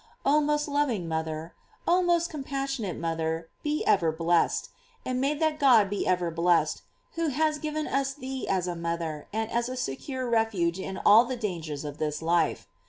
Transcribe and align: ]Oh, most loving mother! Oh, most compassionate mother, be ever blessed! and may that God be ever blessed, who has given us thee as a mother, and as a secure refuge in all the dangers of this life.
]Oh, 0.25 0.41
most 0.41 0.67
loving 0.67 1.07
mother! 1.07 1.53
Oh, 1.87 2.01
most 2.01 2.27
compassionate 2.31 2.97
mother, 2.97 3.49
be 3.61 3.85
ever 3.85 4.11
blessed! 4.11 4.69
and 5.05 5.21
may 5.21 5.35
that 5.35 5.59
God 5.59 5.91
be 5.91 6.07
ever 6.07 6.31
blessed, 6.31 6.81
who 7.11 7.27
has 7.27 7.59
given 7.59 7.85
us 7.85 8.11
thee 8.15 8.47
as 8.49 8.67
a 8.67 8.75
mother, 8.75 9.27
and 9.31 9.51
as 9.51 9.69
a 9.69 9.77
secure 9.77 10.27
refuge 10.27 10.79
in 10.79 10.97
all 11.05 11.25
the 11.25 11.37
dangers 11.37 11.85
of 11.85 11.99
this 11.99 12.23
life. 12.23 12.65